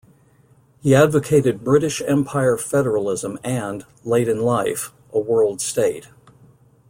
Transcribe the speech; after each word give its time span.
He 0.81 0.95
advocated 0.95 1.63
British 1.63 2.01
Empire 2.01 2.57
Federalism 2.57 3.37
and, 3.43 3.85
late 4.03 4.27
in 4.27 4.41
life, 4.41 4.91
a 5.13 5.19
world 5.19 5.61
state. 5.61 6.07